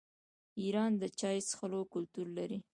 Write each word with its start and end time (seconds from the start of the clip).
ایران 0.61 0.91
د 1.01 1.03
چای 1.19 1.37
څښلو 1.47 1.81
کلتور 1.93 2.27
لري. 2.37 2.59